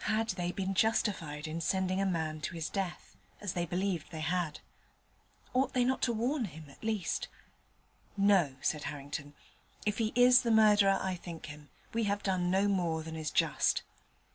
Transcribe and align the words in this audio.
Had 0.00 0.28
they 0.36 0.52
been 0.52 0.74
justified 0.74 1.48
in 1.48 1.62
sending 1.62 1.98
a 1.98 2.04
man 2.04 2.42
to 2.42 2.54
his 2.54 2.68
death, 2.68 3.16
as 3.40 3.54
they 3.54 3.64
believed 3.64 4.10
they 4.12 4.20
had? 4.20 4.60
Ought 5.54 5.72
they 5.72 5.82
not 5.82 6.02
to 6.02 6.12
warn 6.12 6.44
him, 6.44 6.68
at 6.68 6.84
least? 6.84 7.28
'No,' 8.14 8.56
said 8.60 8.82
Harrington; 8.82 9.32
'if 9.86 9.96
he 9.96 10.12
is 10.14 10.42
the 10.42 10.50
murderer 10.50 10.98
I 11.00 11.14
think 11.14 11.46
him, 11.46 11.70
we 11.94 12.04
have 12.04 12.22
done 12.22 12.50
no 12.50 12.68
more 12.68 13.02
than 13.02 13.16
is 13.16 13.30
just. 13.30 13.82